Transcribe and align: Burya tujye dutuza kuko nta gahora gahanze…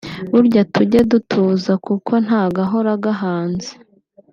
Burya 0.31 0.61
tujye 0.73 1.01
dutuza 1.11 1.73
kuko 1.85 2.11
nta 2.25 2.41
gahora 2.57 2.91
gahanze… 3.03 3.71